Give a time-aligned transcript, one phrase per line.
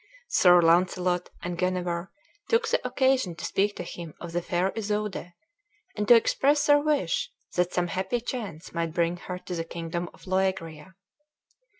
[0.29, 2.11] Sir Launcelot and Guenever
[2.49, 5.33] took the occasion to speak to him of the fair Isoude,
[5.95, 10.09] and to express their wish that some happy chance might bring her to the kingdom
[10.11, 10.95] of Loegria.